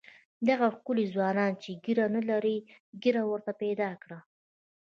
[0.47, 2.57] دغه ښکلي ځوانان چې ږیره نه لري
[3.03, 4.19] ږیره ورته پیدا کړه.